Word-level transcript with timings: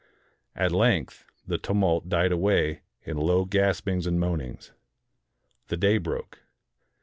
At 0.55 0.71
length 0.71 1.25
the 1.45 1.59
tumult 1.59 2.09
died 2.09 2.31
away 2.31 2.81
in 3.03 3.17
low 3.17 3.45
gaspings 3.45 4.07
and 4.07 4.19
moanings. 4.19 4.71
The 5.67 5.77
day 5.77 5.99
broke. 5.99 6.39